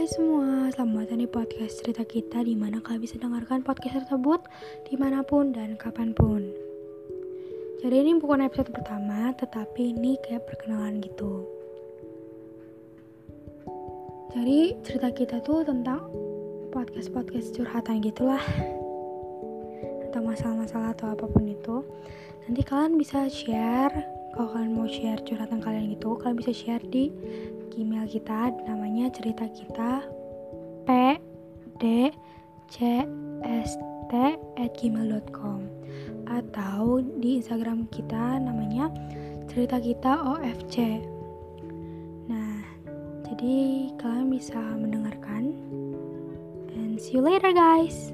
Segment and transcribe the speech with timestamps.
[0.00, 4.40] semua, selamat datang di podcast cerita kita di mana kalian bisa dengarkan podcast tersebut
[4.88, 6.48] di mana pun dan kapan pun.
[7.84, 11.44] Jadi ini bukan episode pertama, tetapi ini kayak perkenalan gitu.
[14.32, 16.08] Jadi cerita kita tuh tentang
[16.72, 18.40] podcast-podcast curhatan gitulah
[20.08, 21.84] Tentang masalah-masalah atau apa pun itu
[22.48, 23.92] Nanti kalian bisa share
[24.32, 27.12] Kalau kalian mau share curhatan kalian gitu Kalian bisa share di
[27.72, 30.04] Gmail kita namanya cerita kita
[30.84, 31.16] p
[31.80, 32.12] d
[32.68, 32.76] c
[33.42, 33.70] s
[34.06, 34.12] t
[34.60, 35.64] at gmail.com
[36.28, 38.92] atau di Instagram kita namanya
[39.48, 41.00] cerita kita OFC
[42.28, 42.60] nah
[43.32, 45.56] jadi kalian bisa mendengarkan.
[46.76, 48.12] And see you later guys